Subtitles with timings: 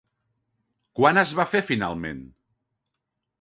[0.99, 2.25] Quan es va fer finalment?